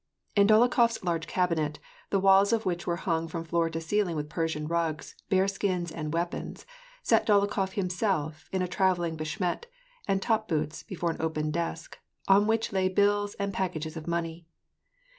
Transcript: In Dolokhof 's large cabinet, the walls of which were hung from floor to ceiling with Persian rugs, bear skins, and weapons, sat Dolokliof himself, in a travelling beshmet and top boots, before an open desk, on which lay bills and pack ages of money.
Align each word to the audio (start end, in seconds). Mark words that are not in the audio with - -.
In 0.35 0.47
Dolokhof 0.47 0.93
's 0.93 1.03
large 1.03 1.27
cabinet, 1.27 1.77
the 2.09 2.17
walls 2.19 2.51
of 2.51 2.65
which 2.65 2.87
were 2.87 2.95
hung 3.05 3.27
from 3.27 3.43
floor 3.43 3.69
to 3.69 3.79
ceiling 3.79 4.15
with 4.15 4.29
Persian 4.31 4.65
rugs, 4.65 5.13
bear 5.29 5.47
skins, 5.47 5.91
and 5.91 6.11
weapons, 6.11 6.65
sat 7.03 7.27
Dolokliof 7.27 7.73
himself, 7.73 8.49
in 8.51 8.63
a 8.63 8.67
travelling 8.67 9.15
beshmet 9.15 9.65
and 10.07 10.19
top 10.19 10.47
boots, 10.47 10.81
before 10.81 11.11
an 11.11 11.17
open 11.21 11.51
desk, 11.51 11.99
on 12.27 12.47
which 12.47 12.73
lay 12.73 12.89
bills 12.89 13.35
and 13.35 13.53
pack 13.53 13.75
ages 13.75 13.95
of 13.95 14.07
money. 14.07 14.47